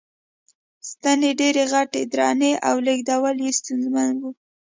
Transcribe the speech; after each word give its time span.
ستنې 0.89 1.31
ډېرې 1.39 1.63
غټې، 1.73 2.01
درنې 2.13 2.51
او 2.69 2.75
لېږدول 2.85 3.37
یې 3.45 3.51
ستونزمن 3.59 4.13
و. 4.21 4.23